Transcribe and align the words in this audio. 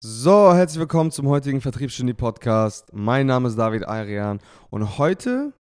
So, 0.00 0.54
herzlich 0.54 0.78
willkommen 0.78 1.10
zum 1.10 1.26
heutigen 1.26 1.60
Vertriebsgenie 1.60 2.14
Podcast. 2.14 2.92
Mein 2.92 3.26
Name 3.26 3.48
ist 3.48 3.58
David 3.58 3.88
Arian 3.88 4.38
und 4.70 4.96
heute 4.96 5.52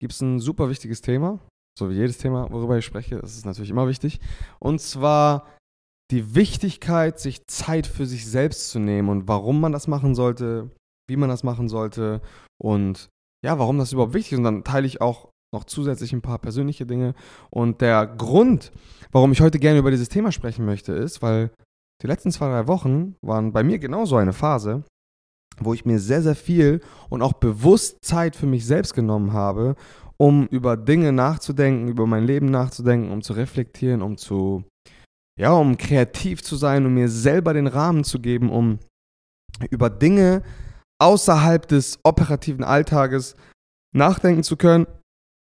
gibt 0.00 0.12
es 0.12 0.20
ein 0.20 0.40
super 0.40 0.68
wichtiges 0.68 1.00
Thema, 1.00 1.38
so 1.78 1.88
wie 1.88 1.94
jedes 1.94 2.18
Thema, 2.18 2.50
worüber 2.50 2.76
ich 2.76 2.84
spreche. 2.84 3.20
Das 3.20 3.36
ist 3.36 3.46
natürlich 3.46 3.70
immer 3.70 3.86
wichtig. 3.86 4.18
Und 4.58 4.80
zwar 4.80 5.48
die 6.10 6.34
Wichtigkeit, 6.34 7.20
sich 7.20 7.46
Zeit 7.46 7.86
für 7.86 8.04
sich 8.04 8.26
selbst 8.26 8.70
zu 8.70 8.80
nehmen 8.80 9.08
und 9.10 9.28
warum 9.28 9.60
man 9.60 9.70
das 9.70 9.86
machen 9.86 10.16
sollte, 10.16 10.70
wie 11.08 11.16
man 11.16 11.28
das 11.28 11.44
machen 11.44 11.68
sollte 11.68 12.20
und 12.60 13.10
ja, 13.44 13.60
warum 13.60 13.78
das 13.78 13.92
überhaupt 13.92 14.14
wichtig 14.14 14.32
ist. 14.32 14.38
Und 14.38 14.44
dann 14.44 14.64
teile 14.64 14.88
ich 14.88 15.00
auch 15.00 15.28
noch 15.54 15.62
zusätzlich 15.62 16.12
ein 16.12 16.20
paar 16.20 16.40
persönliche 16.40 16.84
Dinge. 16.84 17.14
Und 17.48 17.80
der 17.80 18.08
Grund, 18.08 18.72
warum 19.12 19.30
ich 19.30 19.40
heute 19.40 19.60
gerne 19.60 19.78
über 19.78 19.92
dieses 19.92 20.08
Thema 20.08 20.32
sprechen 20.32 20.64
möchte, 20.64 20.92
ist, 20.94 21.22
weil 21.22 21.52
die 22.02 22.06
letzten 22.06 22.30
zwei, 22.30 22.48
drei 22.48 22.66
Wochen 22.66 23.16
waren 23.22 23.52
bei 23.52 23.62
mir 23.62 23.78
genauso 23.78 24.16
eine 24.16 24.32
Phase, 24.32 24.84
wo 25.58 25.74
ich 25.74 25.84
mir 25.84 25.98
sehr, 25.98 26.22
sehr 26.22 26.34
viel 26.34 26.80
und 27.08 27.22
auch 27.22 27.34
bewusst 27.34 27.98
Zeit 28.04 28.36
für 28.36 28.46
mich 28.46 28.66
selbst 28.66 28.94
genommen 28.94 29.32
habe, 29.32 29.76
um 30.16 30.46
über 30.46 30.76
Dinge 30.76 31.12
nachzudenken, 31.12 31.88
über 31.88 32.06
mein 32.06 32.24
Leben 32.24 32.46
nachzudenken, 32.46 33.10
um 33.10 33.22
zu 33.22 33.32
reflektieren, 33.34 34.02
um 34.02 34.16
zu, 34.16 34.64
ja, 35.38 35.52
um 35.52 35.76
kreativ 35.76 36.42
zu 36.42 36.56
sein, 36.56 36.86
um 36.86 36.94
mir 36.94 37.08
selber 37.08 37.54
den 37.54 37.66
Rahmen 37.66 38.04
zu 38.04 38.20
geben, 38.20 38.50
um 38.50 38.78
über 39.70 39.90
Dinge 39.90 40.42
außerhalb 41.00 41.66
des 41.66 41.98
operativen 42.02 42.64
Alltages 42.64 43.36
nachdenken 43.94 44.42
zu 44.42 44.56
können 44.56 44.86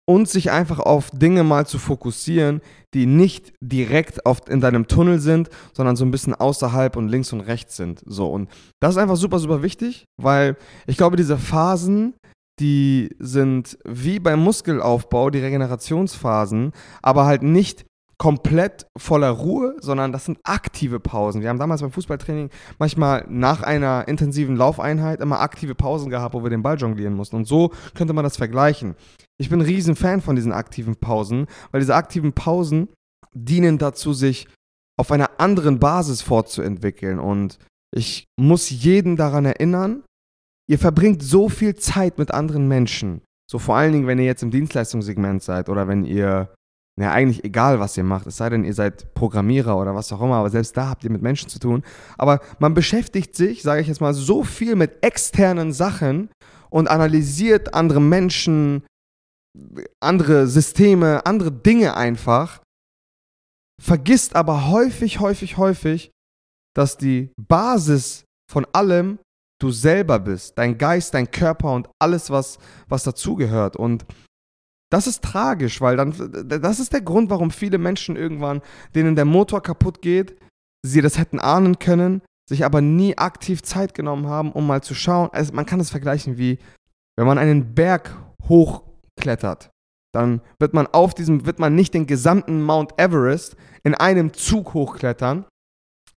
und 0.09 0.29
sich 0.29 0.51
einfach 0.51 0.81
auf 0.81 1.11
Dinge 1.11 1.45
mal 1.45 1.67
zu 1.67 1.79
fokussieren, 1.79 2.61
die 2.95 3.07
nicht 3.07 3.53
direkt 3.61 4.27
auf, 4.27 4.49
in 4.49 4.61
deinem 4.61 4.89
Tunnel 4.89 5.21
sind, 5.21 5.51
sondern 5.73 5.97
so 5.97 6.05
ein 6.05 6.11
bisschen 6.11 6.35
außerhalb 6.35 6.97
und 6.97 7.09
links 7.09 7.33
und 7.33 7.41
rechts 7.41 7.77
sind. 7.77 8.03
So, 8.07 8.29
und 8.29 8.49
das 8.81 8.95
ist 8.95 8.99
einfach 8.99 9.17
super, 9.17 9.39
super 9.39 9.63
wichtig, 9.63 10.05
weil 10.21 10.57
ich 10.87 10.97
glaube, 10.97 11.17
diese 11.17 11.39
Phasen, 11.39 12.15
die 12.59 13.15
sind 13.19 13.79
wie 13.85 14.19
beim 14.19 14.41
Muskelaufbau, 14.41 15.31
die 15.31 15.39
Regenerationsphasen, 15.39 16.73
aber 17.03 17.25
halt 17.25 17.43
nicht 17.43 17.87
komplett 18.21 18.87
voller 18.99 19.31
Ruhe, 19.31 19.77
sondern 19.81 20.13
das 20.13 20.27
sind 20.27 20.41
aktive 20.45 21.01
Pausen. 21.01 21.41
Wir 21.41 21.49
haben 21.49 21.59
damals 21.59 21.81
beim 21.81 21.91
Fußballtraining 21.91 22.51
manchmal 22.79 23.25
nach 23.31 23.63
einer 23.63 24.07
intensiven 24.09 24.57
Laufeinheit 24.57 25.23
immer 25.23 25.41
aktive 25.41 25.75
Pausen 25.75 26.11
gehabt, 26.11 26.35
wo 26.35 26.43
wir 26.43 26.51
den 26.51 26.63
Ball 26.63 26.77
jonglieren 26.77 27.15
mussten. 27.15 27.37
Und 27.37 27.47
so 27.47 27.73
könnte 27.95 28.13
man 28.13 28.23
das 28.23 28.37
vergleichen. 28.37 28.95
Ich 29.39 29.49
bin 29.49 29.61
ein 29.61 29.67
riesen 29.67 29.97
Fan 29.97 30.21
von 30.21 30.37
diesen 30.37 30.53
aktiven 30.53 30.97
Pausen, 30.97 31.47
weil 31.71 31.81
diese 31.81 31.95
aktiven 31.95 32.35
Pausen 32.35 32.91
dienen 33.33 33.79
dazu, 33.79 34.13
sich 34.13 34.49
auf 34.99 35.11
einer 35.13 35.41
anderen 35.41 35.79
Basis 35.79 36.21
fortzuentwickeln. 36.21 37.19
Und 37.19 37.59
ich 37.91 38.27
muss 38.39 38.69
jeden 38.69 39.17
daran 39.17 39.47
erinnern, 39.47 40.05
ihr 40.69 40.79
verbringt 40.79 41.23
so 41.23 41.49
viel 41.49 41.75
Zeit 41.75 42.19
mit 42.19 42.33
anderen 42.33 42.69
Menschen. 42.69 43.23
So 43.51 43.59
vor 43.59 43.77
allen 43.77 43.95
Dingen, 43.95 44.07
wenn 44.07 44.19
ihr 44.19 44.27
jetzt 44.27 44.43
im 44.43 44.51
Dienstleistungssegment 44.51 45.43
seid 45.43 45.71
oder 45.71 45.89
wenn 45.89 46.05
ihr 46.05 46.53
ja, 47.01 47.13
eigentlich 47.13 47.45
egal, 47.45 47.81
was 47.81 47.97
ihr 47.97 48.05
macht, 48.05 48.27
es 48.27 48.37
sei 48.37 48.51
denn, 48.51 48.65
ihr 48.65 48.75
seid 48.75 49.15
Programmierer 49.15 49.79
oder 49.79 49.95
was 49.95 50.13
auch 50.13 50.21
immer, 50.21 50.37
aber 50.37 50.51
selbst 50.51 50.77
da 50.77 50.91
habt 50.91 51.03
ihr 51.05 51.11
mit 51.11 51.23
Menschen 51.23 51.49
zu 51.49 51.59
tun. 51.59 51.83
Aber 52.19 52.41
man 52.59 52.75
beschäftigt 52.75 53.35
sich, 53.35 53.63
sage 53.63 53.81
ich 53.81 53.89
jetzt 53.89 54.01
mal, 54.01 54.13
so 54.13 54.45
viel 54.45 54.77
mit 54.77 55.03
externen 55.03 55.73
Sachen 55.73 56.31
und 56.69 56.89
analysiert 56.89 57.75
andere 57.75 58.01
Menschen, 58.01 58.85
andere 60.01 60.47
Systeme, 60.47 61.25
andere 61.25 61.53
Dinge 61.53 61.97
einfach, 61.97 62.61
vergisst 63.81 64.37
aber 64.37 64.69
häufig, 64.69 65.21
häufig, 65.21 65.57
häufig, 65.57 66.11
dass 66.77 66.99
die 66.99 67.33
Basis 67.41 68.25
von 68.51 68.67
allem 68.73 69.19
du 69.61 69.71
selber 69.71 70.19
bist, 70.19 70.59
dein 70.59 70.77
Geist, 70.77 71.15
dein 71.15 71.31
Körper 71.31 71.73
und 71.73 71.89
alles, 71.99 72.31
was, 72.31 72.59
was 72.89 73.05
dazugehört. 73.05 73.77
Und 73.77 74.05
das 74.91 75.07
ist 75.07 75.23
tragisch, 75.23 75.81
weil 75.81 75.97
dann, 75.97 76.13
das 76.47 76.81
ist 76.81 76.93
der 76.93 77.01
Grund, 77.01 77.31
warum 77.31 77.51
viele 77.51 77.79
Menschen 77.79 78.17
irgendwann, 78.17 78.61
denen 78.95 79.17
der 79.17 79.25
Motor 79.25 79.63
kaputt 79.63 80.03
geht, 80.03 80.37
sie 80.83 81.01
das 81.01 81.19
hätten 81.19 81.39
ahnen 81.39 81.79
können, 81.79 82.23
sich 82.49 82.65
aber 82.65 82.81
nie 82.81 83.17
aktiv 83.17 83.63
Zeit 83.63 83.95
genommen 83.95 84.27
haben, 84.27 84.51
um 84.53 84.67
mal 84.67 84.83
zu 84.83 84.95
schauen. 84.95 85.31
Also 85.33 85.53
man 85.55 85.67
kann 85.67 85.79
das 85.79 85.91
vergleichen 85.91 86.37
wie, 86.37 86.59
wenn 87.17 87.27
man 87.27 87.39
einen 87.39 87.75
Berg 87.75 88.17
hochklettert, 88.49 89.71
dann 90.13 90.41
wird 90.59 90.75
man 90.75 90.89
auf 90.89 91.15
diesem, 91.15 91.47
wird 91.47 91.61
man 91.61 91.77
nicht 91.77 91.95
den 91.95 92.07
gesamten 92.07 92.63
Mount 92.63 92.99
Everest 92.99 93.57
in 93.85 93.95
einem 93.95 94.33
Zug 94.33 94.75
hochklettern, 94.75 95.45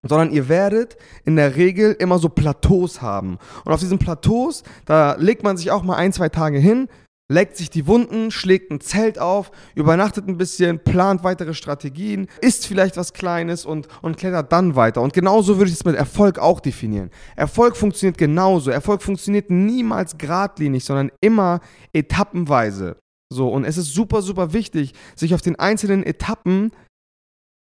sondern 0.02 0.32
ihr 0.32 0.48
werdet 0.48 0.96
in 1.24 1.36
der 1.36 1.54
Regel 1.56 1.92
immer 1.92 2.18
so 2.18 2.28
Plateaus 2.28 3.00
haben. 3.00 3.38
Und 3.64 3.72
auf 3.72 3.80
diesen 3.80 3.98
Plateaus, 3.98 4.64
da 4.84 5.14
legt 5.14 5.44
man 5.44 5.56
sich 5.56 5.70
auch 5.70 5.82
mal 5.82 5.96
ein, 5.96 6.12
zwei 6.12 6.28
Tage 6.28 6.58
hin, 6.58 6.88
leckt 7.28 7.56
sich 7.56 7.70
die 7.70 7.86
Wunden, 7.86 8.30
schlägt 8.30 8.70
ein 8.70 8.80
Zelt 8.80 9.18
auf, 9.18 9.50
übernachtet 9.74 10.28
ein 10.28 10.36
bisschen, 10.36 10.78
plant 10.78 11.24
weitere 11.24 11.54
Strategien, 11.54 12.28
isst 12.40 12.66
vielleicht 12.66 12.96
was 12.96 13.12
Kleines 13.12 13.64
und, 13.64 13.88
und 14.02 14.16
klettert 14.16 14.52
dann 14.52 14.76
weiter. 14.76 15.00
Und 15.00 15.12
genauso 15.12 15.56
würde 15.56 15.70
ich 15.70 15.76
es 15.76 15.84
mit 15.84 15.96
Erfolg 15.96 16.38
auch 16.38 16.60
definieren. 16.60 17.10
Erfolg 17.36 17.76
funktioniert 17.76 18.18
genauso. 18.18 18.70
Erfolg 18.70 19.02
funktioniert 19.02 19.50
niemals 19.50 20.18
geradlinig, 20.18 20.84
sondern 20.84 21.10
immer 21.20 21.60
etappenweise. 21.92 22.96
So, 23.32 23.48
und 23.48 23.64
es 23.64 23.78
ist 23.78 23.94
super, 23.94 24.22
super 24.22 24.52
wichtig, 24.52 24.92
sich 25.16 25.34
auf 25.34 25.42
den 25.42 25.58
einzelnen 25.58 26.04
Etappen 26.04 26.72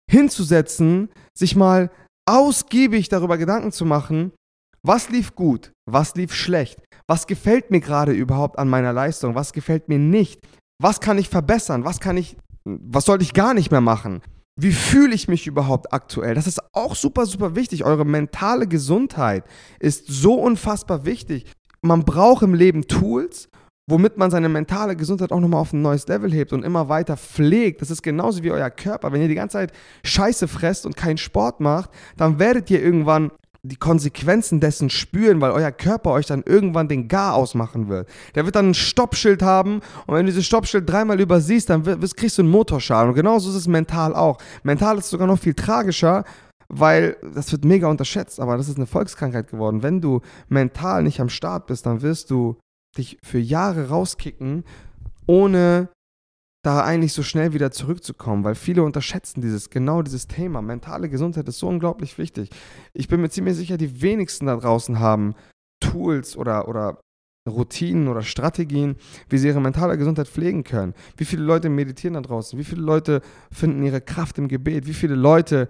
hinzusetzen, 0.10 1.10
sich 1.38 1.56
mal 1.56 1.92
ausgiebig 2.26 3.10
darüber 3.10 3.38
Gedanken 3.38 3.72
zu 3.72 3.86
machen, 3.86 4.32
was 4.86 5.10
lief 5.10 5.36
gut, 5.36 5.72
was 5.86 6.16
lief 6.16 6.34
schlecht, 6.34 6.82
was 7.08 7.28
gefällt 7.28 7.72
mir 7.72 7.82
gerade 7.82 8.14
überhaupt 8.14 8.58
an 8.58 8.70
meiner 8.70 8.94
Leistung? 8.94 9.36
Was 9.36 9.52
gefällt 9.52 9.90
mir 9.90 10.00
nicht? 10.00 10.40
Was 10.82 11.02
kann 11.02 11.18
ich 11.18 11.28
verbessern? 11.28 11.84
Was 11.84 12.00
kann 12.00 12.16
ich, 12.16 12.38
was 12.64 13.04
sollte 13.04 13.24
ich 13.24 13.34
gar 13.34 13.54
nicht 13.54 13.70
mehr 13.70 13.82
machen? 13.82 14.22
Wie 14.60 14.72
fühle 14.72 15.14
ich 15.14 15.28
mich 15.28 15.46
überhaupt 15.46 15.94
aktuell? 15.94 16.36
Das 16.36 16.48
ist 16.48 16.62
auch 16.74 16.96
super, 16.96 17.26
super 17.26 17.56
wichtig. 17.56 17.84
Eure 17.84 18.06
mentale 18.06 18.68
Gesundheit 18.68 19.44
ist 19.80 20.08
so 20.08 20.36
unfassbar 20.36 21.06
wichtig. 21.06 21.52
Man 21.82 22.06
braucht 22.06 22.44
im 22.44 22.54
Leben 22.54 22.88
Tools, 22.88 23.50
womit 23.90 24.18
man 24.18 24.32
seine 24.32 24.50
mentale 24.50 24.96
Gesundheit 24.96 25.32
auch 25.32 25.40
nochmal 25.40 25.62
auf 25.62 25.74
ein 25.74 25.82
neues 25.82 26.08
Level 26.08 26.32
hebt 26.32 26.54
und 26.54 26.64
immer 26.64 26.90
weiter 26.90 27.18
pflegt. 27.18 27.82
Das 27.82 27.92
ist 27.92 28.04
genauso 28.04 28.44
wie 28.44 28.52
euer 28.52 28.70
Körper. 28.70 29.12
Wenn 29.12 29.22
ihr 29.22 29.28
die 29.28 29.36
ganze 29.36 29.58
Zeit 29.58 29.74
Scheiße 30.06 30.48
fresst 30.48 30.86
und 30.86 30.96
keinen 30.96 31.18
Sport 31.18 31.60
macht, 31.60 31.90
dann 32.16 32.40
werdet 32.40 32.70
ihr 32.70 32.82
irgendwann 32.82 33.32
die 33.64 33.76
Konsequenzen 33.76 34.60
dessen 34.60 34.90
spüren, 34.90 35.40
weil 35.40 35.52
euer 35.52 35.72
Körper 35.72 36.12
euch 36.12 36.26
dann 36.26 36.44
irgendwann 36.44 36.88
den 36.88 37.08
Gar 37.08 37.36
ausmachen 37.36 37.90
wird. 37.90 38.10
Der 38.34 38.46
wird 38.46 38.56
dann 38.56 38.72
ein 38.72 38.74
Stoppschild 38.74 39.44
haben 39.44 39.82
und 40.08 40.16
wenn 40.16 40.26
du 40.26 40.32
dieses 40.32 40.48
Stoppschild 40.48 40.90
dreimal 40.90 41.20
übersiehst, 41.20 41.70
dann 41.70 41.84
kriegst 41.84 42.38
du 42.38 42.42
einen 42.42 42.52
Motorschaden. 42.52 43.10
Und 43.10 43.16
genauso 43.16 43.50
ist 43.52 43.56
es 43.56 43.68
mental 43.68 44.16
auch. 44.16 44.40
Mental 44.64 44.98
ist 44.98 45.06
es 45.06 45.12
sogar 45.12 45.28
noch 45.28 45.38
viel 45.38 45.54
tragischer, 45.54 46.24
weil 46.70 47.18
das 47.36 47.52
wird 47.52 47.66
mega 47.66 47.88
unterschätzt, 47.88 48.40
aber 48.40 48.58
das 48.58 48.68
ist 48.68 48.78
eine 48.78 48.88
Volkskrankheit 48.88 49.52
geworden. 49.52 49.84
Wenn 49.84 50.02
du 50.02 50.22
mental 50.50 51.04
nicht 51.04 51.20
am 51.20 51.30
Start 51.30 51.68
bist, 51.68 51.86
dann 51.86 52.02
wirst 52.02 52.32
du 52.32 52.58
dich 52.98 53.20
für 53.24 53.40
Jahre 53.40 53.90
rauskicken, 53.90 54.64
ohne 55.28 55.90
da 56.64 56.84
eigentlich 56.84 57.14
so 57.14 57.24
schnell 57.24 57.54
wieder 57.54 57.72
zurückzukommen, 57.72 58.44
weil 58.44 58.56
viele 58.56 58.84
unterschätzen 58.84 59.42
dieses, 59.42 59.70
genau 59.70 60.02
dieses 60.04 60.28
Thema. 60.28 60.62
Mentale 60.62 61.10
Gesundheit 61.10 61.48
ist 61.48 61.60
so 61.60 61.68
unglaublich 61.68 62.18
wichtig. 62.18 62.50
Ich 62.94 63.08
bin 63.08 63.22
mir 63.22 63.30
ziemlich 63.30 63.56
sicher, 63.56 63.78
die 63.78 64.02
wenigsten 64.02 64.46
da 64.46 64.56
draußen 64.56 65.00
haben 65.00 65.34
Tools 65.80 66.38
oder, 66.38 66.68
oder 66.68 67.02
Routinen 67.50 68.08
oder 68.08 68.22
Strategien, 68.22 68.96
wie 69.30 69.40
sie 69.40 69.48
ihre 69.48 69.62
mentale 69.62 69.98
Gesundheit 69.98 70.28
pflegen 70.28 70.64
können. 70.64 70.94
Wie 71.18 71.26
viele 71.26 71.44
Leute 71.44 71.70
meditieren 71.70 72.14
da 72.14 72.22
draußen? 72.22 72.60
Wie 72.60 72.64
viele 72.64 72.82
Leute 72.82 73.22
finden 73.52 73.84
ihre 73.84 74.02
Kraft 74.02 74.38
im 74.38 74.48
Gebet? 74.48 74.86
Wie 74.86 74.94
viele 74.94 75.16
Leute 75.16 75.68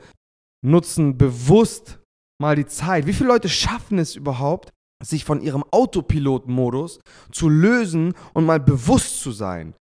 nutzen 0.65 1.17
bewusst 1.17 1.99
mal 2.41 2.57
die 2.57 2.65
Zeit? 2.65 3.07
Wie 3.07 3.13
viele 3.13 3.29
Leute 3.29 3.47
schaffen 3.47 3.97
es 3.97 4.17
überhaupt, 4.17 4.71
sich 5.01 5.23
von 5.23 5.41
ihrem 5.41 5.63
Autopilot-Modus 5.71 6.99
zu 7.31 7.47
lösen 7.47 8.13
und 8.33 8.45
mal 8.45 8.59
bewusst 8.59 9.21
zu 9.21 9.31
sein? 9.31 9.73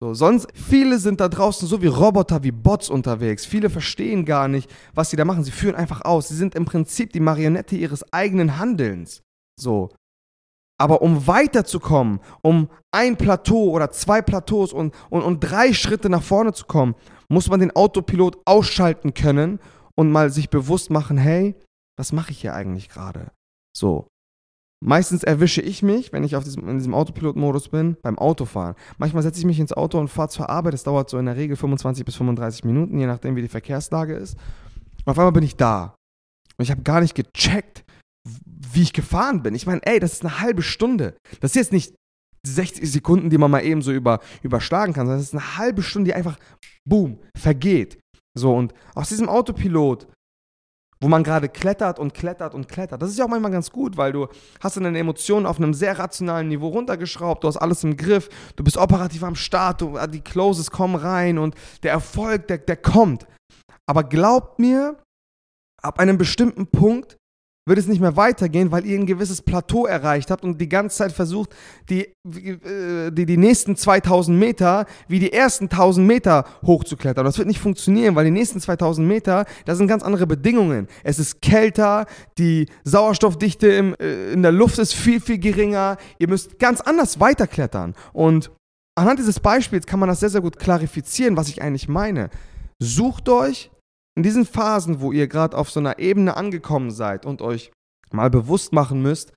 So, 0.00 0.14
sonst, 0.14 0.46
viele 0.54 0.98
sind 0.98 1.20
da 1.20 1.28
draußen 1.28 1.66
so 1.66 1.82
wie 1.82 1.88
Roboter, 1.88 2.44
wie 2.44 2.52
Bots 2.52 2.88
unterwegs. 2.88 3.44
Viele 3.44 3.68
verstehen 3.68 4.24
gar 4.24 4.46
nicht, 4.46 4.70
was 4.94 5.10
sie 5.10 5.16
da 5.16 5.24
machen. 5.24 5.42
Sie 5.42 5.50
führen 5.50 5.74
einfach 5.74 6.02
aus. 6.02 6.28
Sie 6.28 6.36
sind 6.36 6.54
im 6.54 6.64
Prinzip 6.64 7.12
die 7.12 7.20
Marionette 7.20 7.74
ihres 7.74 8.12
eigenen 8.12 8.58
Handelns. 8.58 9.22
So. 9.58 9.90
Aber 10.80 11.02
um 11.02 11.26
weiterzukommen, 11.26 12.20
um 12.42 12.70
ein 12.92 13.16
Plateau 13.16 13.70
oder 13.70 13.90
zwei 13.90 14.22
Plateaus 14.22 14.72
und, 14.72 14.94
und, 15.10 15.22
und 15.22 15.40
drei 15.40 15.72
Schritte 15.72 16.08
nach 16.08 16.22
vorne 16.22 16.52
zu 16.52 16.66
kommen, 16.66 16.94
muss 17.28 17.48
man 17.48 17.58
den 17.58 17.74
Autopilot 17.74 18.38
ausschalten 18.44 19.14
können 19.14 19.58
und 19.96 20.12
mal 20.12 20.30
sich 20.30 20.48
bewusst 20.48 20.90
machen, 20.90 21.18
hey, 21.18 21.56
was 21.98 22.12
mache 22.12 22.30
ich 22.30 22.40
hier 22.40 22.54
eigentlich 22.54 22.88
gerade? 22.88 23.32
So. 23.76 24.06
Meistens 24.80 25.24
erwische 25.24 25.60
ich 25.60 25.82
mich, 25.82 26.12
wenn 26.12 26.22
ich 26.22 26.36
auf 26.36 26.44
diesem, 26.44 26.68
in 26.68 26.78
diesem 26.78 26.94
Autopilot-Modus 26.94 27.68
bin, 27.68 27.96
beim 28.00 28.16
Autofahren. 28.18 28.76
Manchmal 28.96 29.24
setze 29.24 29.40
ich 29.40 29.44
mich 29.44 29.58
ins 29.58 29.72
Auto 29.72 29.98
und 29.98 30.08
fahre 30.08 30.28
zur 30.28 30.48
Arbeit. 30.48 30.72
Das 30.72 30.84
dauert 30.84 31.10
so 31.10 31.18
in 31.18 31.26
der 31.26 31.36
Regel 31.36 31.56
25 31.56 32.04
bis 32.04 32.14
35 32.14 32.64
Minuten, 32.64 32.98
je 32.98 33.06
nachdem, 33.06 33.34
wie 33.34 33.42
die 33.42 33.48
Verkehrslage 33.48 34.14
ist. 34.14 34.36
Und 35.04 35.08
auf 35.08 35.18
einmal 35.18 35.32
bin 35.32 35.42
ich 35.42 35.56
da. 35.56 35.96
Und 36.56 36.62
ich 36.62 36.70
habe 36.70 36.82
gar 36.82 37.00
nicht 37.00 37.16
gecheckt, 37.16 37.84
wie 38.72 38.82
ich 38.82 38.92
gefahren 38.92 39.42
bin. 39.42 39.54
Ich 39.54 39.66
meine, 39.66 39.80
ey, 39.84 39.98
das 39.98 40.14
ist 40.14 40.24
eine 40.24 40.40
halbe 40.40 40.62
Stunde. 40.62 41.16
Das 41.40 41.52
ist 41.52 41.56
jetzt 41.56 41.72
nicht 41.72 41.94
60 42.46 42.90
Sekunden, 42.90 43.30
die 43.30 43.38
man 43.38 43.50
mal 43.50 43.64
eben 43.64 43.82
so 43.82 43.92
über, 43.92 44.20
überschlagen 44.42 44.92
kann, 44.92 45.06
sondern 45.06 45.20
das 45.20 45.28
ist 45.28 45.34
eine 45.34 45.58
halbe 45.58 45.82
Stunde, 45.82 46.10
die 46.10 46.14
einfach, 46.14 46.38
boom, 46.88 47.18
vergeht. 47.36 47.98
So, 48.38 48.54
und 48.54 48.74
aus 48.94 49.08
diesem 49.08 49.28
Autopilot, 49.28 50.06
wo 51.00 51.08
man 51.08 51.22
gerade 51.22 51.48
klettert 51.48 51.98
und 51.98 52.14
klettert 52.14 52.54
und 52.54 52.68
klettert, 52.68 53.02
das 53.02 53.10
ist 53.10 53.18
ja 53.18 53.24
auch 53.24 53.28
manchmal 53.28 53.52
ganz 53.52 53.70
gut, 53.70 53.96
weil 53.96 54.12
du 54.12 54.28
hast 54.60 54.76
deine 54.76 54.98
Emotionen 54.98 55.46
auf 55.46 55.58
einem 55.58 55.74
sehr 55.74 55.98
rationalen 55.98 56.48
Niveau 56.48 56.68
runtergeschraubt, 56.68 57.44
du 57.44 57.48
hast 57.48 57.56
alles 57.56 57.84
im 57.84 57.96
Griff, 57.96 58.28
du 58.56 58.64
bist 58.64 58.76
operativ 58.76 59.22
am 59.22 59.36
Start, 59.36 59.80
du, 59.80 59.98
die 60.08 60.20
Closes 60.20 60.70
kommen 60.70 60.96
rein 60.96 61.38
und 61.38 61.54
der 61.82 61.92
Erfolg, 61.92 62.48
der, 62.48 62.58
der 62.58 62.76
kommt. 62.76 63.26
Aber 63.86 64.04
glaubt 64.04 64.58
mir, 64.58 64.96
ab 65.82 65.98
einem 65.98 66.18
bestimmten 66.18 66.66
Punkt 66.66 67.17
wird 67.68 67.78
es 67.78 67.86
nicht 67.86 68.00
mehr 68.00 68.16
weitergehen, 68.16 68.72
weil 68.72 68.86
ihr 68.86 68.98
ein 68.98 69.06
gewisses 69.06 69.42
Plateau 69.42 69.86
erreicht 69.86 70.30
habt 70.30 70.44
und 70.44 70.60
die 70.60 70.68
ganze 70.68 70.96
Zeit 70.96 71.12
versucht, 71.12 71.54
die, 71.88 72.02
äh, 72.04 73.10
die, 73.10 73.26
die 73.26 73.36
nächsten 73.36 73.76
2000 73.76 74.38
Meter 74.38 74.86
wie 75.06 75.18
die 75.18 75.32
ersten 75.32 75.64
1000 75.64 76.06
Meter 76.06 76.44
hochzuklettern. 76.64 77.24
Das 77.24 77.38
wird 77.38 77.48
nicht 77.48 77.60
funktionieren, 77.60 78.14
weil 78.14 78.24
die 78.24 78.30
nächsten 78.30 78.60
2000 78.60 79.06
Meter, 79.06 79.44
da 79.64 79.74
sind 79.74 79.88
ganz 79.88 80.02
andere 80.02 80.26
Bedingungen. 80.26 80.88
Es 81.04 81.18
ist 81.18 81.42
kälter, 81.42 82.06
die 82.38 82.66
Sauerstoffdichte 82.84 83.68
im, 83.68 83.94
äh, 84.00 84.32
in 84.32 84.42
der 84.42 84.52
Luft 84.52 84.78
ist 84.78 84.94
viel, 84.94 85.20
viel 85.20 85.38
geringer. 85.38 85.96
Ihr 86.18 86.28
müsst 86.28 86.58
ganz 86.58 86.80
anders 86.80 87.20
weiterklettern. 87.20 87.94
Und 88.12 88.50
anhand 88.94 89.18
dieses 89.18 89.40
Beispiels 89.40 89.86
kann 89.86 90.00
man 90.00 90.08
das 90.08 90.20
sehr, 90.20 90.30
sehr 90.30 90.40
gut 90.40 90.58
klarifizieren, 90.58 91.36
was 91.36 91.48
ich 91.48 91.62
eigentlich 91.62 91.88
meine. 91.88 92.30
Sucht 92.80 93.28
euch 93.28 93.70
in 94.18 94.24
diesen 94.24 94.44
Phasen, 94.44 95.00
wo 95.00 95.12
ihr 95.12 95.28
gerade 95.28 95.56
auf 95.56 95.70
so 95.70 95.78
einer 95.78 96.00
Ebene 96.00 96.36
angekommen 96.36 96.90
seid 96.90 97.24
und 97.24 97.40
euch 97.40 97.70
mal 98.10 98.30
bewusst 98.30 98.72
machen 98.72 99.00
müsst, 99.00 99.32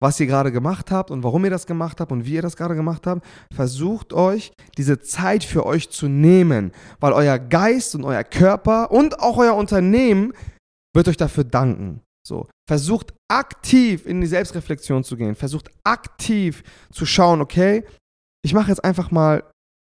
was 0.00 0.20
ihr 0.20 0.26
gerade 0.26 0.52
gemacht 0.52 0.92
habt 0.92 1.10
und 1.10 1.24
warum 1.24 1.42
ihr 1.44 1.50
das 1.50 1.66
gemacht 1.66 2.00
habt 2.00 2.12
und 2.12 2.24
wie 2.24 2.34
ihr 2.34 2.42
das 2.42 2.56
gerade 2.56 2.76
gemacht 2.76 3.08
habt, 3.08 3.26
versucht 3.52 4.12
euch 4.12 4.52
diese 4.78 5.00
Zeit 5.00 5.42
für 5.42 5.66
euch 5.66 5.90
zu 5.90 6.06
nehmen, 6.06 6.70
weil 7.00 7.12
euer 7.12 7.40
Geist 7.40 7.96
und 7.96 8.04
euer 8.04 8.22
Körper 8.22 8.92
und 8.92 9.18
auch 9.18 9.36
euer 9.36 9.56
Unternehmen 9.56 10.32
wird 10.94 11.08
euch 11.08 11.16
dafür 11.16 11.42
danken. 11.42 12.00
So, 12.24 12.46
versucht 12.68 13.14
aktiv 13.28 14.06
in 14.06 14.20
die 14.20 14.28
Selbstreflexion 14.28 15.02
zu 15.02 15.16
gehen, 15.16 15.34
versucht 15.34 15.72
aktiv 15.82 16.62
zu 16.92 17.04
schauen, 17.04 17.40
okay, 17.40 17.84
ich 18.44 18.54
mache 18.54 18.68
jetzt 18.68 18.84
einfach 18.84 19.10
mal 19.10 19.42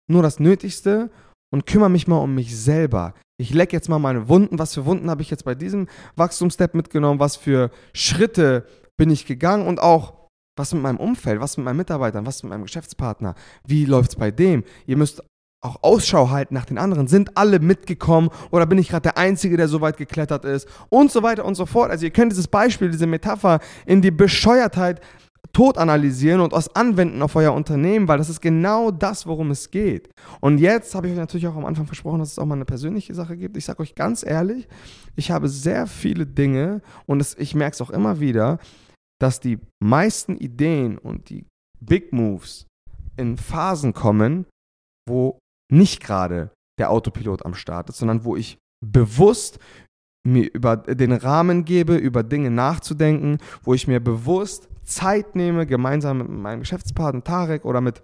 nur 0.09 0.23
das 0.23 0.39
Nötigste 0.39 1.11
und 1.53 1.67
kümmere 1.67 1.91
mich 1.91 2.07
mal 2.07 2.19
um 2.19 2.33
mich 2.33 2.57
selber. 2.57 3.15
Ich 3.41 3.55
lecke 3.55 3.75
jetzt 3.75 3.89
mal 3.89 3.99
meine 3.99 4.29
Wunden. 4.29 4.59
Was 4.59 4.75
für 4.75 4.85
Wunden 4.85 5.09
habe 5.09 5.23
ich 5.23 5.31
jetzt 5.31 5.47
bei 5.47 5.55
diesem 5.55 5.89
Wachstumsstep 6.15 6.75
mitgenommen? 6.75 7.21
Was 7.21 7.37
für 7.37 7.71
Schritte 7.95 8.67
bin 8.99 9.09
ich 9.09 9.25
gegangen? 9.25 9.67
Und 9.67 9.81
auch, 9.81 10.13
was 10.59 10.75
mit 10.75 10.83
meinem 10.83 10.99
Umfeld? 10.99 11.41
Was 11.41 11.57
mit 11.57 11.65
meinen 11.65 11.79
Mitarbeitern? 11.79 12.27
Was 12.27 12.43
mit 12.43 12.51
meinem 12.51 12.65
Geschäftspartner? 12.65 13.35
Wie 13.67 13.87
läuft 13.87 14.11
es 14.11 14.17
bei 14.17 14.31
dem? 14.31 14.63
Ihr 14.87 14.99
müsst 14.99 15.23
auch 15.63 15.83
Ausschau 15.83 16.29
halten 16.29 16.53
nach 16.53 16.67
den 16.67 16.77
anderen. 16.77 17.09
Sind 17.09 17.39
alle 17.39 17.61
mitgekommen 17.61 18.29
oder 18.51 18.67
bin 18.67 18.77
ich 18.77 18.91
gerade 18.91 19.05
der 19.05 19.17
Einzige, 19.17 19.57
der 19.57 19.69
so 19.69 19.81
weit 19.81 19.97
geklettert 19.97 20.45
ist? 20.45 20.69
Und 20.91 21.11
so 21.11 21.23
weiter 21.23 21.47
und 21.47 21.55
so 21.55 21.65
fort. 21.65 21.91
Also 21.91 22.05
ihr 22.05 22.13
könnt 22.13 22.33
dieses 22.33 22.49
Beispiel, 22.49 22.91
diese 22.91 23.07
Metapher 23.07 23.61
in 23.87 24.03
die 24.03 24.11
Bescheuertheit 24.11 25.01
tot 25.53 25.79
analysieren 25.79 26.41
und 26.41 26.55
aus 26.55 26.75
anwenden 26.75 27.23
auf 27.23 27.35
euer 27.37 27.53
Unternehmen, 27.53 28.09
weil 28.09 28.19
das 28.19 28.29
ist 28.29 28.41
genau 28.41 28.91
das, 28.91 29.27
worum 29.27 29.51
es 29.51 29.71
geht. 29.71 30.09
Und 30.41 30.59
jetzt 30.59 30.95
habe 30.95 31.07
ich 31.07 31.13
euch 31.13 31.19
natürlich 31.19 31.47
auch 31.47 31.57
am 31.57 31.65
Anfang 31.65 31.87
versprochen, 31.87 32.21
dass 32.21 32.33
es 32.33 32.39
auch 32.39 32.47
mal 32.47 32.55
eine 32.55 32.65
persönliche 32.65 33.15
Sache 33.15 33.37
gibt. 33.37 33.57
Ich 33.57 33.65
sage 33.65 33.81
euch 33.81 33.95
ganz 33.95 34.25
ehrlich, 34.25 34.69
ich 35.17 35.31
habe 35.31 35.49
sehr 35.49 35.87
viele 35.87 36.27
Dinge 36.27 36.83
und 37.07 37.21
es, 37.21 37.37
ich 37.39 37.55
merke 37.55 37.75
es 37.75 37.81
auch 37.81 37.91
immer 37.91 38.21
wieder, 38.21 38.59
dass 39.21 39.41
die 39.41 39.59
meisten 39.83 40.37
Ideen 40.37 40.99
und 40.99 41.31
die 41.31 41.45
Big 41.81 42.13
Moves 42.13 42.67
in 43.17 43.37
Phasen 43.37 43.93
kommen, 43.93 44.47
wo 45.09 45.39
nicht 45.71 46.03
gerade 46.03 46.51
der 46.79 46.91
Autopilot 46.91 47.45
am 47.45 47.55
Start 47.55 47.91
ist, 47.91 47.99
sondern 47.99 48.25
wo 48.25 48.37
ich 48.37 48.59
bewusst 48.85 49.59
mir 50.27 50.53
über 50.53 50.77
den 50.77 51.13
Rahmen 51.13 51.65
gebe, 51.65 51.97
über 51.97 52.23
Dinge 52.23 52.51
nachzudenken, 52.51 53.39
wo 53.63 53.75
ich 53.75 53.89
mir 53.89 54.01
bewusst 54.01 54.69
Zeit 54.91 55.37
nehme, 55.37 55.67
gemeinsam 55.67 56.19
mit 56.19 56.29
meinem 56.29 56.61
Geschäftspartner 56.61 57.25
Tarek 57.25 57.65
oder 57.65 57.81
mit 57.81 58.03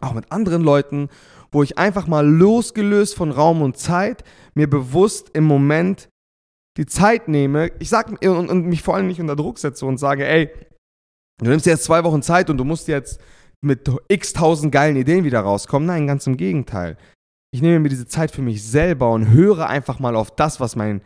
auch 0.00 0.12
mit 0.12 0.30
anderen 0.30 0.62
Leuten, 0.62 1.08
wo 1.50 1.62
ich 1.62 1.78
einfach 1.78 2.06
mal 2.06 2.26
losgelöst 2.26 3.14
von 3.14 3.30
Raum 3.30 3.62
und 3.62 3.78
Zeit 3.78 4.24
mir 4.54 4.68
bewusst 4.68 5.30
im 5.32 5.44
Moment 5.44 6.08
die 6.76 6.86
Zeit 6.86 7.28
nehme, 7.28 7.70
ich 7.78 7.88
sag 7.88 8.10
und, 8.22 8.48
und 8.50 8.66
mich 8.66 8.82
vor 8.82 8.94
allem 8.94 9.06
nicht 9.06 9.20
unter 9.20 9.36
Druck 9.36 9.58
setze 9.58 9.86
und 9.86 9.96
sage, 9.96 10.26
ey, 10.26 10.50
du 11.42 11.50
nimmst 11.50 11.64
jetzt 11.64 11.84
zwei 11.84 12.04
Wochen 12.04 12.22
Zeit 12.22 12.50
und 12.50 12.58
du 12.58 12.64
musst 12.64 12.88
jetzt 12.88 13.20
mit 13.64 13.90
x 14.08 14.34
tausend 14.34 14.72
geilen 14.72 14.96
Ideen 14.96 15.24
wieder 15.24 15.40
rauskommen. 15.40 15.86
Nein, 15.86 16.06
ganz 16.06 16.26
im 16.26 16.36
Gegenteil. 16.36 16.98
Ich 17.54 17.62
nehme 17.62 17.80
mir 17.80 17.88
diese 17.88 18.06
Zeit 18.06 18.30
für 18.30 18.42
mich 18.42 18.62
selber 18.62 19.10
und 19.12 19.30
höre 19.30 19.66
einfach 19.68 19.98
mal 19.98 20.14
auf 20.14 20.30
das, 20.30 20.60
was 20.60 20.76
mein 20.76 21.00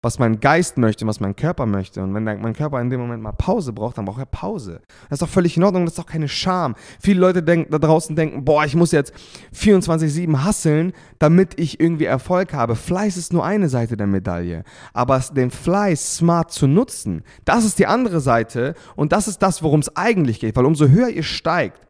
was 0.00 0.20
mein 0.20 0.38
Geist 0.38 0.78
möchte, 0.78 1.06
was 1.08 1.18
mein 1.18 1.34
Körper 1.34 1.66
möchte. 1.66 2.02
Und 2.02 2.14
wenn 2.14 2.22
mein 2.22 2.54
Körper 2.54 2.80
in 2.80 2.88
dem 2.88 3.00
Moment 3.00 3.20
mal 3.20 3.32
Pause 3.32 3.72
braucht, 3.72 3.98
dann 3.98 4.04
braucht 4.04 4.20
er 4.20 4.26
Pause. 4.26 4.80
Das 5.08 5.16
ist 5.16 5.22
doch 5.22 5.28
völlig 5.28 5.56
in 5.56 5.64
Ordnung, 5.64 5.84
das 5.84 5.94
ist 5.94 5.98
doch 5.98 6.06
keine 6.06 6.28
Scham. 6.28 6.76
Viele 7.00 7.20
Leute 7.20 7.42
denken, 7.42 7.72
da 7.72 7.78
draußen 7.78 8.14
denken, 8.14 8.44
boah, 8.44 8.64
ich 8.64 8.76
muss 8.76 8.92
jetzt 8.92 9.12
24-7 9.54 10.44
hasseln, 10.44 10.92
damit 11.18 11.58
ich 11.58 11.80
irgendwie 11.80 12.04
Erfolg 12.04 12.52
habe. 12.52 12.76
Fleiß 12.76 13.16
ist 13.16 13.32
nur 13.32 13.44
eine 13.44 13.68
Seite 13.68 13.96
der 13.96 14.06
Medaille. 14.06 14.62
Aber 14.92 15.18
den 15.18 15.50
Fleiß 15.50 16.16
smart 16.18 16.52
zu 16.52 16.68
nutzen, 16.68 17.24
das 17.44 17.64
ist 17.64 17.80
die 17.80 17.86
andere 17.86 18.20
Seite. 18.20 18.74
Und 18.94 19.10
das 19.12 19.26
ist 19.26 19.42
das, 19.42 19.64
worum 19.64 19.80
es 19.80 19.96
eigentlich 19.96 20.38
geht. 20.38 20.54
Weil 20.54 20.66
umso 20.66 20.86
höher 20.86 21.08
ihr 21.08 21.24
steigt, 21.24 21.88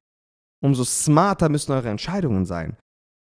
umso 0.62 0.84
smarter 0.84 1.50
müssen 1.50 1.72
eure 1.72 1.90
Entscheidungen 1.90 2.46
sein. 2.46 2.78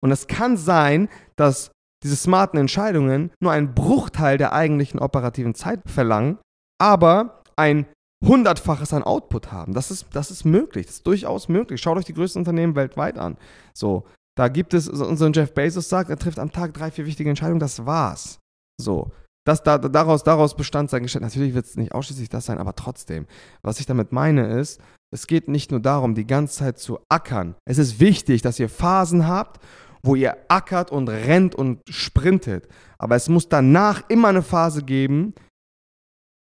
Und 0.03 0.11
es 0.11 0.27
kann 0.27 0.57
sein, 0.57 1.09
dass 1.37 1.71
diese 2.05 2.17
smarten 2.17 2.59
Entscheidungen 2.59 3.31
nur 3.41 3.53
einen 3.53 3.75
Bruchteil 3.75 4.39
der 4.39 4.53
eigentlichen 4.53 5.01
operativen 5.01 5.55
Zeit 5.55 5.81
verlangen, 5.87 6.39
aber 6.79 7.43
ein 7.57 7.87
hundertfaches 8.25 8.93
an 8.93 9.03
Output 9.03 9.53
haben. 9.53 9.75
Das 9.75 9.91
ist, 9.91 10.07
das 10.13 10.31
ist 10.31 10.45
möglich, 10.45 10.87
das 10.87 10.97
ist 10.97 11.07
durchaus 11.07 11.49
möglich. 11.49 11.81
Schaut 11.81 11.97
euch 11.97 12.05
die 12.05 12.15
größten 12.15 12.41
Unternehmen 12.41 12.77
weltweit 12.77 13.19
an. 13.19 13.37
So, 13.75 14.05
da 14.37 14.49
gibt 14.49 14.75
es, 14.75 14.89
ein 14.89 15.33
Jeff 15.33 15.55
Bezos 15.55 15.89
sagt, 15.89 16.11
er 16.11 16.19
trifft 16.19 16.39
am 16.39 16.53
Tag 16.53 16.75
drei, 16.75 16.91
vier 16.91 17.07
wichtige 17.07 17.31
Entscheidungen, 17.31 17.61
das 17.61 17.87
war's. 17.87 18.39
So, 18.81 19.11
das, 19.47 19.63
da, 19.63 19.79
daraus, 19.79 20.25
daraus 20.25 20.57
bestand 20.57 20.91
sein 20.91 21.03
Geschäft. 21.03 21.23
Natürlich 21.23 21.55
wird 21.55 21.67
es 21.67 21.77
nicht 21.77 21.93
ausschließlich 21.93 22.31
das 22.31 22.47
sein, 22.47 22.59
aber 22.59 22.75
trotzdem. 22.75 23.27
Was 23.63 23.79
ich 23.79 23.87
damit 23.87 24.11
meine 24.11 24.47
ist, 24.59 24.81
es 25.13 25.27
geht 25.27 25.49
nicht 25.49 25.71
nur 25.71 25.81
darum, 25.81 26.15
die 26.15 26.27
ganze 26.27 26.59
Zeit 26.59 26.79
zu 26.79 26.99
ackern. 27.09 27.55
Es 27.65 27.79
ist 27.79 28.01
wichtig, 28.01 28.43
dass 28.43 28.59
ihr 28.59 28.69
Phasen 28.69 29.29
habt, 29.29 29.63
wo 30.05 30.15
ihr 30.15 30.37
ackert 30.49 30.91
und 30.93 31.09
rennt 31.09 31.55
und 31.55 31.81
sprintet. 31.89 32.69
Aber 32.99 33.17
es 33.17 33.29
muss 33.29 33.49
danach 33.49 34.09
immer 34.09 34.29
eine 34.29 34.43
Phase 34.43 34.83
geben, 34.83 35.35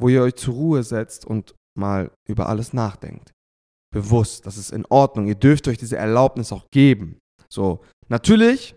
wo 0.01 0.09
ihr 0.09 0.23
euch 0.23 0.35
zur 0.35 0.55
Ruhe 0.55 0.83
setzt 0.83 1.25
und 1.25 1.53
mal 1.77 2.11
über 2.27 2.49
alles 2.49 2.73
nachdenkt. 2.73 3.31
Bewusst, 3.93 4.47
das 4.47 4.57
ist 4.57 4.71
in 4.71 4.85
Ordnung. 4.87 5.27
Ihr 5.27 5.35
dürft 5.35 5.67
euch 5.67 5.77
diese 5.77 5.97
Erlaubnis 5.97 6.51
auch 6.51 6.65
geben. 6.71 7.19
So, 7.47 7.81
natürlich 8.07 8.75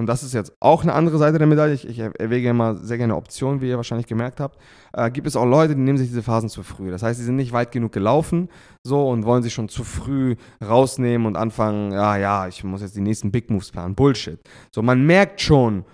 und 0.00 0.06
das 0.06 0.22
ist 0.22 0.32
jetzt 0.32 0.56
auch 0.60 0.82
eine 0.82 0.94
andere 0.94 1.18
Seite 1.18 1.36
der 1.36 1.46
Medaille, 1.46 1.74
ich, 1.74 1.86
ich 1.86 1.98
erwäge 1.98 2.48
immer 2.48 2.74
sehr 2.76 2.96
gerne 2.96 3.14
Optionen, 3.14 3.60
wie 3.60 3.68
ihr 3.68 3.76
wahrscheinlich 3.76 4.06
gemerkt 4.06 4.40
habt, 4.40 4.58
äh, 4.94 5.10
gibt 5.10 5.26
es 5.26 5.36
auch 5.36 5.44
Leute, 5.44 5.76
die 5.76 5.82
nehmen 5.82 5.98
sich 5.98 6.08
diese 6.08 6.22
Phasen 6.22 6.48
zu 6.48 6.62
früh. 6.62 6.90
Das 6.90 7.02
heißt, 7.02 7.20
sie 7.20 7.26
sind 7.26 7.36
nicht 7.36 7.52
weit 7.52 7.70
genug 7.70 7.92
gelaufen 7.92 8.48
so 8.82 9.08
und 9.10 9.26
wollen 9.26 9.42
sich 9.42 9.52
schon 9.52 9.68
zu 9.68 9.84
früh 9.84 10.36
rausnehmen 10.64 11.26
und 11.26 11.36
anfangen, 11.36 11.92
ja, 11.92 12.16
ja, 12.16 12.48
ich 12.48 12.64
muss 12.64 12.80
jetzt 12.80 12.96
die 12.96 13.02
nächsten 13.02 13.30
Big 13.30 13.50
Moves 13.50 13.70
planen. 13.70 13.94
Bullshit. 13.94 14.40
So, 14.74 14.80
man 14.80 15.04
merkt 15.04 15.42
schon, 15.42 15.84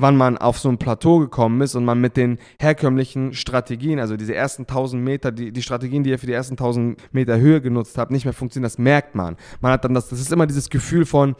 wann 0.00 0.16
man 0.16 0.38
auf 0.38 0.58
so 0.58 0.70
ein 0.70 0.78
Plateau 0.78 1.18
gekommen 1.18 1.60
ist 1.60 1.74
und 1.74 1.84
man 1.84 2.00
mit 2.00 2.16
den 2.16 2.38
herkömmlichen 2.58 3.34
Strategien, 3.34 4.00
also 4.00 4.16
diese 4.16 4.34
ersten 4.34 4.62
1000 4.62 5.02
Meter, 5.02 5.30
die, 5.30 5.52
die 5.52 5.62
Strategien, 5.62 6.04
die 6.04 6.10
ihr 6.10 6.18
für 6.18 6.26
die 6.26 6.32
ersten 6.32 6.54
1000 6.54 7.12
Meter 7.12 7.38
Höhe 7.38 7.60
genutzt 7.60 7.98
habt, 7.98 8.10
nicht 8.10 8.24
mehr 8.24 8.32
funktionieren, 8.32 8.70
das 8.70 8.78
merkt 8.78 9.14
man. 9.14 9.36
Man 9.60 9.72
hat 9.72 9.84
dann 9.84 9.92
das, 9.92 10.08
das 10.08 10.20
ist 10.20 10.32
immer 10.32 10.46
dieses 10.46 10.70
Gefühl 10.70 11.04
von, 11.04 11.36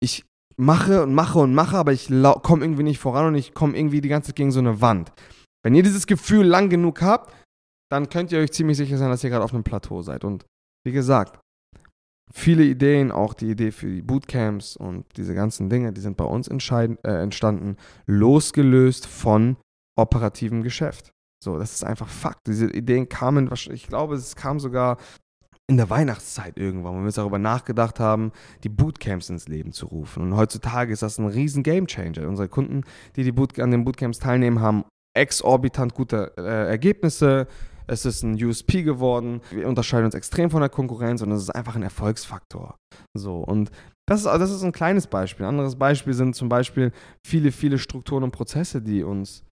ich 0.00 0.24
mache 0.56 1.02
und 1.02 1.14
mache 1.14 1.38
und 1.38 1.54
mache, 1.54 1.76
aber 1.76 1.92
ich 1.92 2.08
komme 2.08 2.64
irgendwie 2.64 2.82
nicht 2.82 2.98
voran 2.98 3.26
und 3.26 3.34
ich 3.34 3.54
komme 3.54 3.76
irgendwie 3.76 4.00
die 4.00 4.08
ganze 4.08 4.28
Zeit 4.28 4.36
gegen 4.36 4.52
so 4.52 4.60
eine 4.60 4.80
Wand. 4.80 5.12
Wenn 5.64 5.74
ihr 5.74 5.82
dieses 5.82 6.06
Gefühl 6.06 6.46
lang 6.46 6.68
genug 6.68 7.02
habt, 7.02 7.34
dann 7.90 8.08
könnt 8.08 8.32
ihr 8.32 8.40
euch 8.40 8.52
ziemlich 8.52 8.76
sicher 8.76 8.98
sein, 8.98 9.10
dass 9.10 9.24
ihr 9.24 9.30
gerade 9.30 9.44
auf 9.44 9.54
einem 9.54 9.64
Plateau 9.64 10.02
seid. 10.02 10.24
Und 10.24 10.44
wie 10.86 10.92
gesagt, 10.92 11.40
viele 12.32 12.64
Ideen, 12.64 13.10
auch 13.12 13.34
die 13.34 13.50
Idee 13.50 13.70
für 13.70 13.86
die 13.86 14.02
Bootcamps 14.02 14.76
und 14.76 15.06
diese 15.16 15.34
ganzen 15.34 15.68
Dinge, 15.70 15.92
die 15.92 16.00
sind 16.00 16.16
bei 16.16 16.24
uns 16.24 16.48
äh, 16.48 17.22
entstanden, 17.22 17.76
losgelöst 18.06 19.06
von 19.06 19.56
operativem 19.96 20.62
Geschäft. 20.62 21.12
So, 21.42 21.58
das 21.58 21.72
ist 21.72 21.84
einfach 21.84 22.08
Fakt. 22.08 22.46
Diese 22.46 22.66
Ideen 22.70 23.08
kamen, 23.08 23.50
ich 23.52 23.86
glaube, 23.86 24.14
es 24.14 24.34
kam 24.34 24.58
sogar 24.58 24.98
in 25.66 25.78
der 25.78 25.88
Weihnachtszeit 25.88 26.58
irgendwann, 26.58 26.94
wo 26.94 26.98
wir 26.98 27.06
uns 27.06 27.14
darüber 27.14 27.38
nachgedacht 27.38 27.98
haben, 27.98 28.32
die 28.64 28.68
Bootcamps 28.68 29.30
ins 29.30 29.48
Leben 29.48 29.72
zu 29.72 29.86
rufen. 29.86 30.22
Und 30.22 30.36
heutzutage 30.36 30.92
ist 30.92 31.02
das 31.02 31.18
ein 31.18 31.26
riesen 31.26 31.62
Gamechanger. 31.62 32.28
Unsere 32.28 32.48
Kunden, 32.48 32.82
die, 33.16 33.24
die 33.24 33.62
an 33.62 33.70
den 33.70 33.84
Bootcamps 33.84 34.18
teilnehmen, 34.18 34.60
haben 34.60 34.84
exorbitant 35.14 35.94
gute 35.94 36.32
äh, 36.36 36.68
Ergebnisse. 36.68 37.46
es 37.86 38.04
ist 38.04 38.22
ein 38.22 38.42
USP 38.42 38.82
geworden, 38.82 39.40
wir 39.50 39.68
unterscheiden 39.68 40.06
uns 40.06 40.14
extrem 40.14 40.50
von 40.50 40.60
der 40.60 40.68
Konkurrenz 40.68 41.22
und 41.22 41.30
es 41.32 41.42
ist 41.42 41.50
einfach 41.50 41.76
ein 41.76 41.82
Erfolgsfaktor. 41.82 42.76
So, 43.14 43.38
und 43.38 43.70
das 44.06 44.20
ist, 44.20 44.26
das 44.26 44.50
ist 44.50 44.62
ein 44.62 44.72
kleines 44.72 45.06
Beispiel. 45.06 45.46
Ein 45.46 45.50
anderes 45.50 45.76
Beispiel 45.76 46.12
sind 46.12 46.34
zum 46.34 46.48
Beispiel 46.48 46.92
viele, 47.26 47.52
viele 47.52 47.78
Strukturen 47.78 48.24
und 48.24 48.32
Prozesse, 48.32 48.82
die 48.82 49.02
uns 49.02 49.44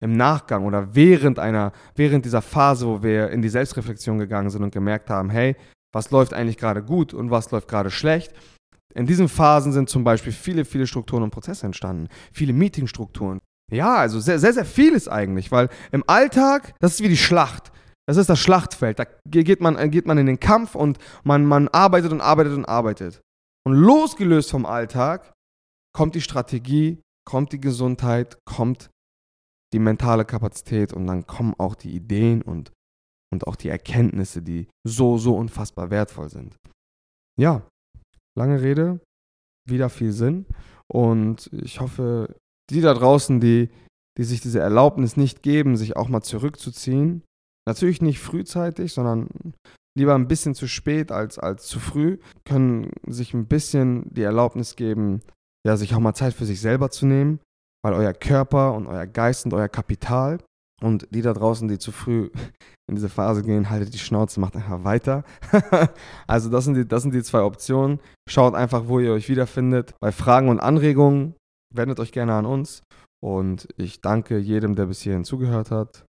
im 0.00 0.16
Nachgang 0.16 0.64
oder 0.64 0.94
während 0.94 1.38
einer, 1.38 1.72
während 1.94 2.24
dieser 2.24 2.42
Phase, 2.42 2.86
wo 2.86 3.02
wir 3.02 3.30
in 3.30 3.42
die 3.42 3.48
Selbstreflexion 3.48 4.18
gegangen 4.18 4.50
sind 4.50 4.62
und 4.62 4.72
gemerkt 4.72 5.10
haben, 5.10 5.30
hey, 5.30 5.56
was 5.92 6.10
läuft 6.10 6.32
eigentlich 6.32 6.56
gerade 6.56 6.82
gut 6.82 7.12
und 7.12 7.30
was 7.30 7.50
läuft 7.50 7.68
gerade 7.68 7.90
schlecht. 7.90 8.32
In 8.94 9.06
diesen 9.06 9.28
Phasen 9.28 9.72
sind 9.72 9.88
zum 9.88 10.02
Beispiel 10.02 10.32
viele, 10.32 10.64
viele 10.64 10.86
Strukturen 10.86 11.22
und 11.22 11.30
Prozesse 11.30 11.66
entstanden, 11.66 12.08
viele 12.32 12.52
Meetingstrukturen. 12.52 13.40
Ja, 13.70 13.96
also 13.96 14.18
sehr, 14.18 14.38
sehr, 14.38 14.52
sehr 14.52 14.64
vieles 14.64 15.06
eigentlich, 15.06 15.52
weil 15.52 15.68
im 15.92 16.02
Alltag, 16.06 16.74
das 16.80 16.94
ist 16.94 17.02
wie 17.02 17.08
die 17.08 17.16
Schlacht. 17.16 17.70
Das 18.06 18.16
ist 18.16 18.28
das 18.28 18.40
Schlachtfeld. 18.40 18.98
Da 18.98 19.04
geht 19.26 19.60
man, 19.60 19.90
geht 19.92 20.06
man 20.06 20.18
in 20.18 20.26
den 20.26 20.40
Kampf 20.40 20.74
und 20.74 20.98
man, 21.22 21.44
man 21.44 21.68
arbeitet 21.68 22.10
und 22.10 22.20
arbeitet 22.20 22.54
und 22.54 22.64
arbeitet. 22.64 23.20
Und 23.64 23.74
losgelöst 23.74 24.50
vom 24.50 24.66
Alltag 24.66 25.32
kommt 25.92 26.16
die 26.16 26.20
Strategie, 26.20 27.00
kommt 27.24 27.52
die 27.52 27.60
Gesundheit, 27.60 28.38
kommt 28.44 28.90
die 29.72 29.78
mentale 29.78 30.24
Kapazität 30.24 30.92
und 30.92 31.06
dann 31.06 31.26
kommen 31.26 31.54
auch 31.58 31.74
die 31.74 31.94
Ideen 31.94 32.42
und, 32.42 32.72
und 33.32 33.46
auch 33.46 33.56
die 33.56 33.68
Erkenntnisse, 33.68 34.42
die 34.42 34.68
so, 34.86 35.18
so 35.18 35.36
unfassbar 35.36 35.90
wertvoll 35.90 36.28
sind. 36.28 36.56
Ja, 37.38 37.66
lange 38.38 38.60
Rede, 38.60 39.00
wieder 39.68 39.88
viel 39.88 40.12
Sinn 40.12 40.46
und 40.88 41.50
ich 41.52 41.80
hoffe, 41.80 42.34
die 42.70 42.80
da 42.80 42.94
draußen, 42.94 43.40
die, 43.40 43.70
die 44.18 44.24
sich 44.24 44.40
diese 44.40 44.60
Erlaubnis 44.60 45.16
nicht 45.16 45.42
geben, 45.42 45.76
sich 45.76 45.96
auch 45.96 46.08
mal 46.08 46.22
zurückzuziehen, 46.22 47.22
natürlich 47.66 48.02
nicht 48.02 48.18
frühzeitig, 48.18 48.92
sondern 48.92 49.28
lieber 49.96 50.14
ein 50.14 50.28
bisschen 50.28 50.54
zu 50.54 50.66
spät 50.66 51.12
als, 51.12 51.38
als 51.38 51.66
zu 51.66 51.78
früh, 51.80 52.18
können 52.44 52.90
sich 53.06 53.34
ein 53.34 53.46
bisschen 53.46 54.12
die 54.12 54.22
Erlaubnis 54.22 54.76
geben, 54.76 55.20
ja, 55.66 55.76
sich 55.76 55.94
auch 55.94 56.00
mal 56.00 56.14
Zeit 56.14 56.34
für 56.34 56.46
sich 56.46 56.60
selber 56.60 56.90
zu 56.90 57.06
nehmen, 57.06 57.40
weil 57.82 57.94
euer 57.94 58.12
Körper 58.12 58.74
und 58.74 58.86
euer 58.86 59.06
Geist 59.06 59.42
sind 59.42 59.54
euer 59.54 59.68
Kapital. 59.68 60.38
Und 60.82 61.06
die 61.10 61.20
da 61.20 61.34
draußen, 61.34 61.68
die 61.68 61.78
zu 61.78 61.92
früh 61.92 62.30
in 62.88 62.96
diese 62.96 63.08
Phase 63.08 63.42
gehen, 63.42 63.68
haltet 63.70 63.92
die 63.92 63.98
Schnauze, 63.98 64.40
macht 64.40 64.56
einfach 64.56 64.82
weiter. 64.84 65.24
also 66.26 66.48
das 66.48 66.64
sind, 66.64 66.74
die, 66.74 66.88
das 66.88 67.02
sind 67.02 67.14
die 67.14 67.22
zwei 67.22 67.42
Optionen. 67.42 68.00
Schaut 68.28 68.54
einfach, 68.54 68.88
wo 68.88 68.98
ihr 68.98 69.12
euch 69.12 69.28
wiederfindet. 69.28 69.94
Bei 70.00 70.12
Fragen 70.12 70.48
und 70.48 70.60
Anregungen 70.60 71.34
wendet 71.74 72.00
euch 72.00 72.12
gerne 72.12 72.34
an 72.34 72.46
uns. 72.46 72.82
Und 73.22 73.68
ich 73.76 74.00
danke 74.00 74.38
jedem, 74.38 74.74
der 74.74 74.86
bis 74.86 75.02
hierhin 75.02 75.24
zugehört 75.24 75.70
hat. 75.70 76.06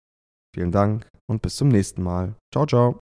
Vielen 0.55 0.71
Dank 0.71 1.07
und 1.29 1.41
bis 1.41 1.55
zum 1.55 1.67
nächsten 1.67 2.01
Mal. 2.01 2.35
Ciao, 2.51 2.65
ciao. 2.65 3.05